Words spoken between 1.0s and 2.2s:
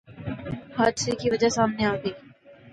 کی وجہ سامنے آگئی